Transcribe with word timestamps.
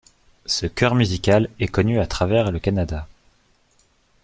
Ce 0.47 0.65
chœur 0.65 0.95
musical 0.95 1.47
est 1.59 1.67
connu 1.67 1.99
à 1.99 2.07
travers 2.07 2.51
le 2.51 2.57
Canada. 2.57 3.07